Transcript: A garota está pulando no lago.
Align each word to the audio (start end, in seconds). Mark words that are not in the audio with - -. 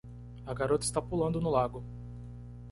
A 0.47 0.53
garota 0.55 0.83
está 0.83 0.99
pulando 0.99 1.39
no 1.39 1.51
lago. 1.51 1.83